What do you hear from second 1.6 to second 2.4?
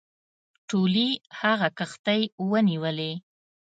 کښتۍ